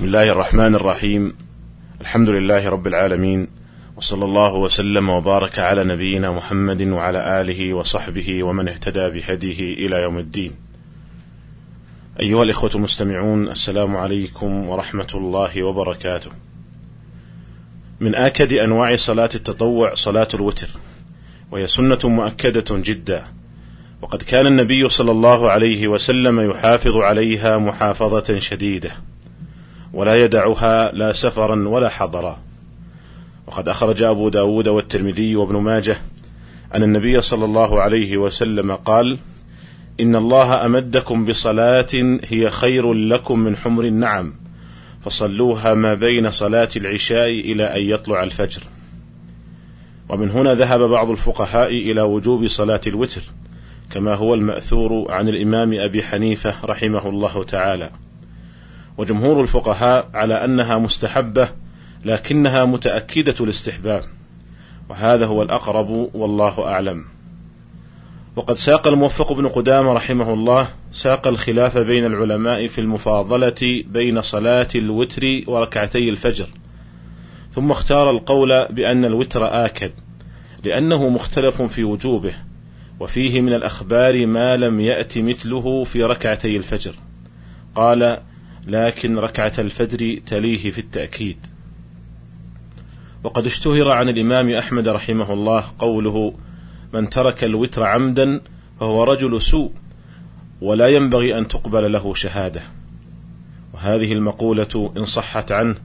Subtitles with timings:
[0.00, 1.34] بسم الله الرحمن الرحيم
[2.00, 3.48] الحمد لله رب العالمين
[3.96, 10.18] وصلى الله وسلم وبارك على نبينا محمد وعلى آله وصحبه ومن اهتدى بهديه إلى يوم
[10.18, 10.52] الدين.
[12.20, 16.30] أيها الإخوة المستمعون السلام عليكم ورحمة الله وبركاته.
[18.00, 20.68] من آكد أنواع صلاة التطوع صلاة الوتر
[21.50, 23.22] وهي سنة مؤكدة جدا
[24.02, 28.90] وقد كان النبي صلى الله عليه وسلم يحافظ عليها محافظة شديدة
[29.92, 32.38] ولا يدعها لا سفرا ولا حضرا.
[33.46, 35.96] وقد أخرج أبو داود والترمذي وابن ماجه
[36.74, 39.18] أن النبي صلى الله عليه وسلم قال
[40.00, 44.34] إن الله أمدكم بصلاة هي خير لكم من حمر النعم
[45.04, 48.62] فصلوها ما بين صلاة العشاء إلى أن يطلع الفجر.
[50.08, 53.22] ومن هنا ذهب بعض الفقهاء إلى وجوب صلاة الوتر
[53.90, 57.90] كما هو المأثور عن الإمام أبي حنيفة رحمه الله تعالى.
[59.00, 61.48] وجمهور الفقهاء على أنها مستحبة
[62.04, 64.02] لكنها متأكدة الاستحباب
[64.88, 67.04] وهذا هو الأقرب والله أعلم.
[68.36, 74.68] وقد ساق الموفق بن قدامة رحمه الله ساق الخلاف بين العلماء في المفاضلة بين صلاة
[74.74, 76.48] الوتر وركعتي الفجر.
[77.54, 79.92] ثم اختار القول بأن الوتر آكد
[80.64, 82.34] لأنه مختلف في وجوبه
[83.00, 86.94] وفيه من الأخبار ما لم يأت مثله في ركعتي الفجر.
[87.74, 88.29] قال
[88.66, 91.36] لكن ركعة الفجر تليه في التأكيد.
[93.24, 96.34] وقد اشتهر عن الإمام أحمد رحمه الله قوله
[96.94, 98.40] من ترك الوتر عمدا
[98.80, 99.72] فهو رجل سوء
[100.60, 102.62] ولا ينبغي أن تقبل له شهادة.
[103.74, 105.76] وهذه المقولة إن صحت عنه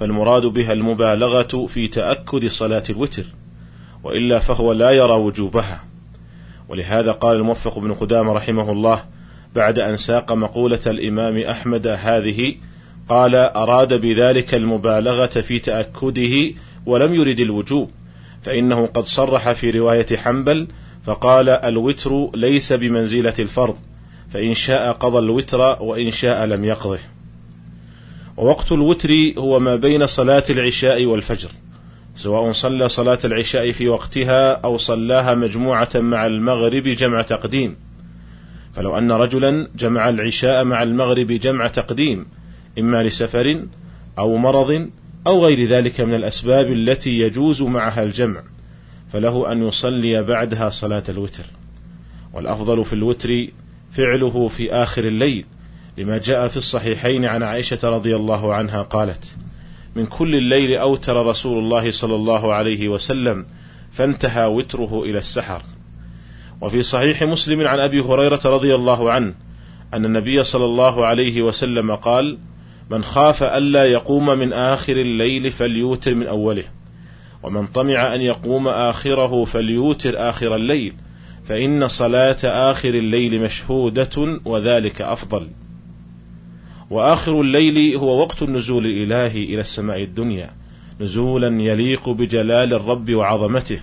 [0.00, 3.24] فالمراد بها المبالغة في تأكد صلاة الوتر
[4.04, 5.84] وإلا فهو لا يرى وجوبها.
[6.68, 9.04] ولهذا قال الموفق بن قدامة رحمه الله
[9.54, 12.54] بعد أن ساق مقولة الإمام أحمد هذه
[13.08, 16.54] قال أراد بذلك المبالغة في تأكده
[16.86, 17.90] ولم يرد الوجوب
[18.42, 20.66] فإنه قد صرح في رواية حنبل
[21.06, 23.76] فقال الوتر ليس بمنزلة الفرض
[24.32, 26.98] فإن شاء قضى الوتر وإن شاء لم يقضه.
[28.36, 31.48] ووقت الوتر هو ما بين صلاة العشاء والفجر
[32.16, 37.76] سواء صلى صلاة العشاء في وقتها أو صلاها مجموعة مع المغرب جمع تقديم.
[38.74, 42.26] فلو أن رجلا جمع العشاء مع المغرب جمع تقديم
[42.78, 43.64] إما لسفر
[44.18, 44.90] أو مرض
[45.26, 48.42] أو غير ذلك من الأسباب التي يجوز معها الجمع
[49.12, 51.44] فله أن يصلي بعدها صلاة الوتر.
[52.32, 53.46] والأفضل في الوتر
[53.92, 55.44] فعله في آخر الليل
[55.98, 59.24] لما جاء في الصحيحين عن عائشة رضي الله عنها قالت
[59.96, 63.46] من كل الليل أوتر رسول الله صلى الله عليه وسلم
[63.92, 65.62] فانتهى وتره إلى السحر.
[66.60, 69.34] وفي صحيح مسلم عن أبي هريرة رضي الله عنه
[69.94, 72.38] أن النبي صلى الله عليه وسلم قال:
[72.90, 76.64] من خاف الا يقوم من آخر الليل فليوتر من أوله،
[77.42, 80.94] ومن طمع أن يقوم آخره فليوتر آخر الليل،
[81.44, 85.48] فإن صلاة آخر الليل مشهودة وذلك أفضل.
[86.90, 90.50] وآخر الليل هو وقت النزول الإلهي إلى السماء الدنيا،
[91.00, 93.80] نزولا يليق بجلال الرب وعظمته.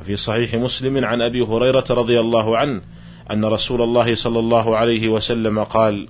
[0.00, 2.82] وفي صحيح مسلم عن أبي هريرة رضي الله عنه
[3.30, 6.08] أن رسول الله صلى الله عليه وسلم قال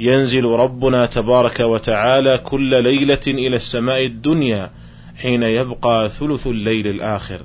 [0.00, 4.70] ينزل ربنا تبارك وتعالى كل ليلة إلى السماء الدنيا
[5.16, 7.40] حين يبقى ثلث الليل الآخر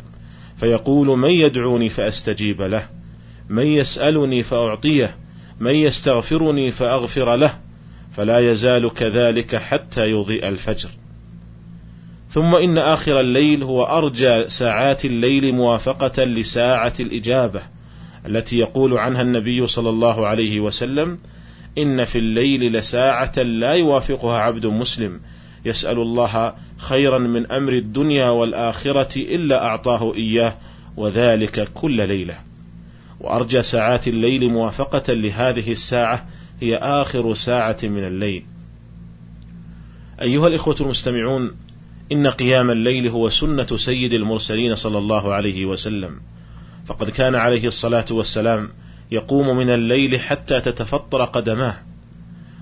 [0.57, 2.89] فيقول من يدعوني فأستجيب له
[3.49, 5.17] من يسألني فأعطيه
[5.59, 7.59] من يستغفرني فأغفر له
[8.11, 10.89] فلا يزال كذلك حتى يضيء الفجر.
[12.33, 17.61] ثم إن آخر الليل هو أرجى ساعات الليل موافقة لساعة الإجابة
[18.25, 21.19] التي يقول عنها النبي صلى الله عليه وسلم
[21.77, 25.21] إن في الليل لساعة لا يوافقها عبد مسلم
[25.65, 30.53] يسأل الله خيرا من أمر الدنيا والآخرة إلا أعطاه إياه
[30.97, 32.35] وذلك كل ليلة
[33.19, 36.27] وأرجى ساعات الليل موافقة لهذه الساعة
[36.61, 38.45] هي آخر ساعة من الليل
[40.21, 41.55] أيها الإخوة المستمعون
[42.11, 46.21] إن قيام الليل هو سنة سيد المرسلين صلى الله عليه وسلم،
[46.85, 48.69] فقد كان عليه الصلاة والسلام
[49.11, 51.75] يقوم من الليل حتى تتفطر قدماه،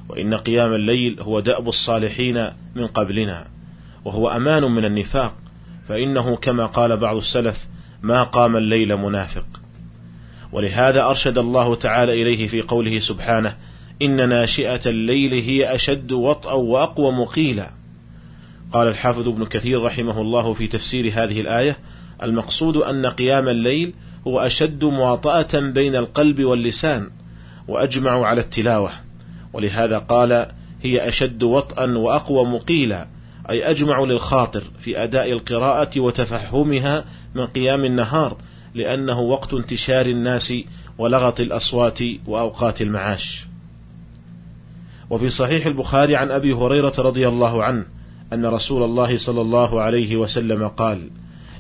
[0.10, 3.48] وإن قيام الليل هو دأب الصالحين من قبلنا،
[4.06, 5.36] وهو أمان من النفاق،
[5.88, 7.68] فإنه كما قال بعض السلف:
[8.02, 9.46] ما قام الليل منافق.
[10.52, 13.58] ولهذا أرشد الله تعالى إليه في قوله سبحانه:
[14.02, 17.81] إن ناشئة الليل هي أشد وطئا وأقوم قيلا.
[18.72, 21.78] قال الحافظ ابن كثير رحمه الله في تفسير هذه الآية:
[22.24, 23.94] المقصود أن قيام الليل
[24.28, 27.10] هو أشد مواطأة بين القلب واللسان،
[27.68, 28.92] وأجمع على التلاوة،
[29.54, 30.52] ولهذا قال:
[30.82, 33.08] هي أشد وطئا وأقوى مقيلا
[33.50, 38.38] أي أجمع للخاطر في أداء القراءة وتفهمها من قيام النهار
[38.74, 40.54] لأنه وقت انتشار الناس
[40.98, 43.48] ولغط الأصوات وأوقات المعاش.
[45.10, 47.86] وفي صحيح البخاري عن أبي هريرة رضي الله عنه
[48.34, 51.10] أن رسول الله صلى الله عليه وسلم قال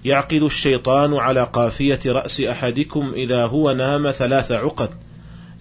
[0.05, 4.89] يعقد الشيطان على قافية رأس أحدكم إذا هو نام ثلاث عقد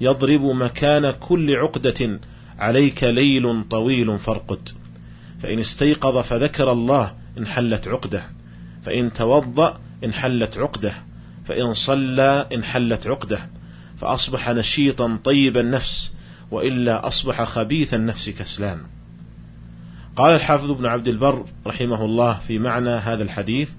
[0.01, 2.21] يضرب مكان كل عقدة
[2.59, 4.69] عليك ليل طويل فارقد.
[5.43, 8.23] فإن استيقظ فذكر الله انحلت عقده
[8.83, 10.95] فإن توضأ انحلت عقده
[11.49, 13.51] فإن صلى انحلت عقده
[13.99, 16.13] فأصبح نشيطا طيب النفس
[16.51, 18.81] وإلا أصبح خبيث النفس كسلان.
[20.17, 23.71] قال الحافظ ابن عبد البر رحمه الله في معنى هذا الحديث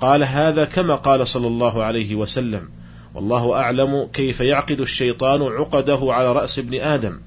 [0.00, 2.68] قال هذا كما قال صلى الله عليه وسلم
[3.14, 7.20] والله أعلم كيف يعقد الشيطان عقده على رأس ابن آدم.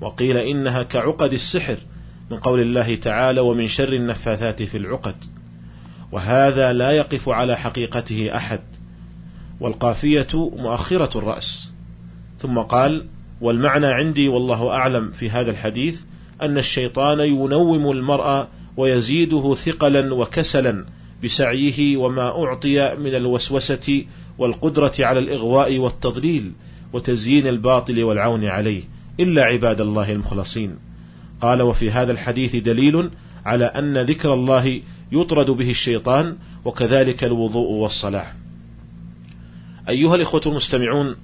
[0.00, 1.76] وقيل إنها كعقد السحر
[2.30, 5.24] من قول الله تعالى ومن شر النفاثات في العقد
[6.12, 8.60] وهذا لا يقف على حقيقته أحد.
[9.60, 11.72] والقافية مؤخرة الرأس.
[12.38, 13.06] ثم قال
[13.40, 16.02] والمعنى عندي والله أعلم في هذا الحديث
[16.42, 20.84] أن الشيطان ينوم المرأة ويزيده ثقلا وكسلا
[21.24, 24.04] بسعيه وما أعطي من الوسوسة
[24.38, 26.52] والقدرة على الإغواء والتضليل
[26.92, 28.82] وتزيين الباطل والعون عليه
[29.20, 30.78] إلا عباد الله المخلصين.
[31.40, 33.10] قال وفي هذا الحديث دليل
[33.46, 34.80] على أن ذكر الله
[35.12, 38.26] يطرد به الشيطان وكذلك الوضوء والصلاة.
[39.88, 41.16] أيها الإخوة المستمعون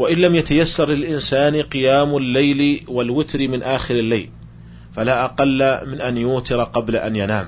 [0.00, 4.30] وإن لم يتيسر للإنسان قيام الليل والوتر من آخر الليل
[4.96, 7.46] فلا أقل من أن يوتر قبل أن ينام.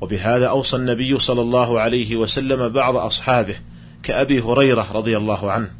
[0.00, 3.56] وبهذا أوصى النبي صلى الله عليه وسلم بعض أصحابه
[4.02, 5.70] كأبي هريرة رضي الله عنه.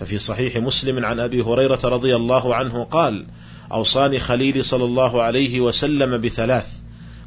[0.00, 3.26] ففي صحيح مسلم عن أبي هريرة رضي الله عنه قال
[3.72, 6.72] أوصاني خليلي صلى الله عليه وسلم بثلاث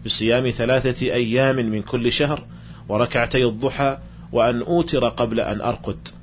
[0.06, 2.45] بصيام ثلاثة أيام من كل شهر
[2.89, 3.98] وركعتي الضحى
[4.31, 6.21] وأن أوتر قبل أن أرقد.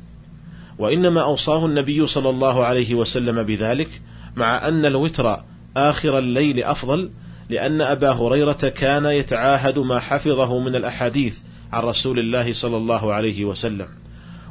[0.79, 3.89] وإنما أوصاه النبي صلى الله عليه وسلم بذلك
[4.37, 5.43] مع أن الوتر
[5.77, 7.11] آخر الليل أفضل
[7.49, 11.39] لأن أبا هريرة كان يتعاهد ما حفظه من الأحاديث
[11.73, 13.89] عن رسول الله صلى الله عليه وسلم.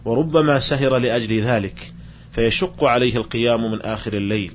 [0.05, 1.93] وربما سهر لأجل ذلك
[2.31, 4.51] فيشق عليه القيام من آخر الليل.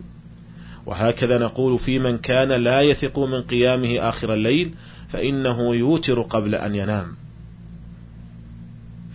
[0.86, 4.74] وهكذا نقول في من كان لا يثق من قيامه آخر الليل
[5.08, 7.21] فإنه يوتر قبل أن ينام.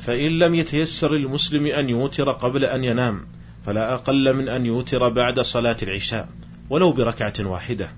[0.08, 3.22] فإن لم يتيسر للمسلم أن يوتر قبل أن ينام
[3.66, 6.30] فلا أقل من أن يوتر بعد صلاة العشاء
[6.70, 7.90] ولو بركعة واحدة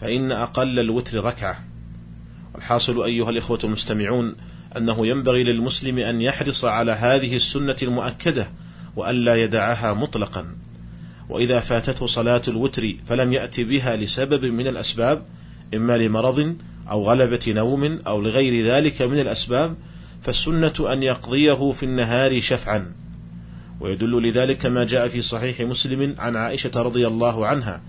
[0.00, 1.64] فإن أقل الوتر ركعة.
[2.54, 4.36] والحاصل أيها الإخوة المستمعون
[4.76, 8.46] أنه ينبغي للمسلم أن يحرص على هذه السنة المؤكدة
[8.96, 10.56] وألا يدعها مطلقا.
[11.28, 15.26] وإذا فاتته صلاة الوتر فلم يأتي بها لسبب من الأسباب
[15.74, 16.56] إما لمرض
[16.90, 19.76] أو غلبة نوم أو لغير ذلك من الأسباب
[20.22, 22.92] فالسنة أن يقضيه في النهار شفعا.
[23.80, 27.82] ويدل لذلك ما جاء في صحيح مسلم عن عائشة رضي الله عنها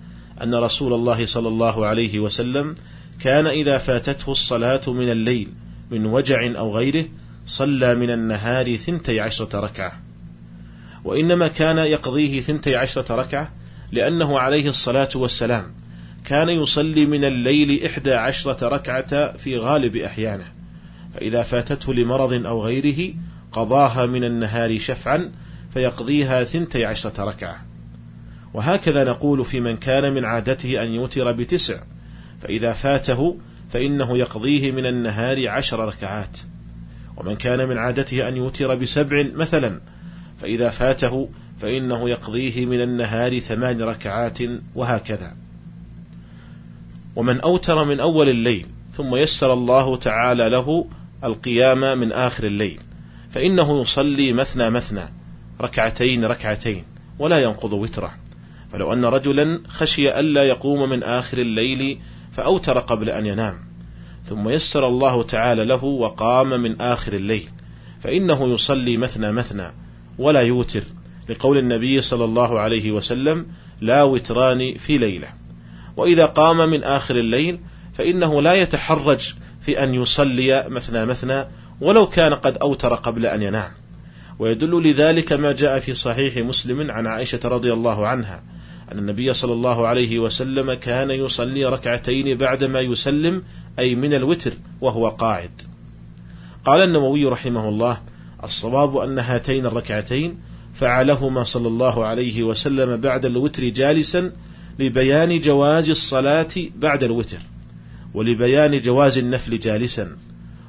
[0.44, 2.76] أن رسول الله صلى الله عليه وسلم
[3.20, 5.50] كان إذا فاتته الصلاة من الليل
[5.92, 7.06] من وجع أو غيره
[7.46, 10.00] صلى من النهار ثنتي عشرة ركعة.
[11.04, 13.52] وإنما كان يقضيه ثنتي عشرة ركعة
[13.92, 15.74] لأنه عليه الصلاة والسلام
[16.26, 20.63] كان يصلي من الليل إحدى عشرة ركعة في غالب أحيانه.
[21.14, 23.14] فإذا فاتته لمرض أو غيره
[23.52, 25.32] قضاها من النهار شفعا
[25.74, 27.66] فيقضيها ثنتي عشرة ركعة.
[28.54, 31.84] وهكذا نقول في من كان من عادته أن يوتر بتسع
[32.42, 33.38] فإذا فاته
[33.70, 36.38] فإنه يقضيه من النهار عشر ركعات.
[37.18, 39.82] ومن كان من عادته أن يوتر بسبع مثلا
[40.42, 41.30] فإذا فاته
[41.60, 44.38] فإنه يقضيه من النهار ثمان ركعات
[44.76, 45.36] وهكذا.
[47.16, 50.88] ومن أوتر من أول الليل ثم يسر الله تعالى له
[51.24, 52.80] القيام من آخر الليل.
[53.30, 55.04] فإنه يصلي مثنى مثنى
[55.62, 56.84] ركعتين ركعتين
[57.20, 58.14] ولا ينقض وتره.
[58.74, 62.00] فلو أن رجلا خشي ألا يقوم من آخر الليل
[62.32, 63.56] فأوتر قبل أن ينام.
[64.26, 67.50] ثم يسر الله تعالى له وقام من آخر الليل.
[68.04, 69.72] فإنه يصلي مثنى مثنى
[70.18, 70.84] ولا يوتر
[71.30, 73.46] لقول النبي صلى الله عليه وسلم
[73.82, 75.28] لا وتران في ليلة
[75.98, 77.60] وإذا قام من آخر الليل
[77.94, 79.34] فإنه لا يتحرج
[79.66, 81.46] في أن يصلي مثنى مثنى
[81.82, 83.72] ولو كان قد أوتر قبل أن ينام.
[84.40, 88.44] ويدل لذلك ما جاء في صحيح مسلم عن عائشة رضي الله عنها
[88.92, 93.44] أن النبي صلى الله عليه وسلم كان يصلي ركعتين بعدما يسلم
[93.80, 95.62] أي من الوتر وهو قاعد.
[96.66, 97.98] قال النووي رحمه الله
[98.44, 100.38] الصواب أن هاتين الركعتين
[100.74, 104.32] فعلهما صلى الله عليه وسلم بعد الوتر جالسا
[104.80, 107.38] لبيان جواز الصلاة بعد الوتر.
[108.14, 110.18] ولبيان جواز النفل جالسا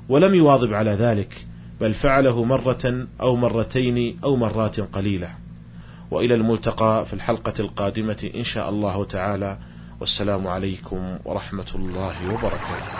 [0.08, 1.46] ولم يواظب على ذلك
[1.80, 5.28] بل فعله مرة أو مرتين أو مرات قليلة.
[6.10, 9.58] وإلى الملتقى في الحلقة القادمة إن شاء الله تعالى.
[10.00, 12.94] والسلام عليكم ورحمة الله وبركاته.